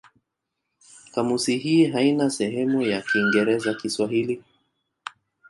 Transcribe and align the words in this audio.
Kamusi 1.15 1.57
hii 1.57 1.85
haina 1.87 2.29
sehemu 2.29 2.81
ya 2.81 3.01
Kiingereza-Kiswahili. 3.01 4.43